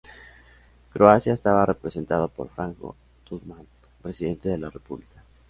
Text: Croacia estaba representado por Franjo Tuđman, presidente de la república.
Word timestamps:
Croacia 0.93 1.31
estaba 1.33 1.63
representado 1.63 2.27
por 2.27 2.49
Franjo 2.49 2.95
Tuđman, 3.23 3.67
presidente 4.01 4.49
de 4.49 4.57
la 4.57 4.71
república. 4.71 5.21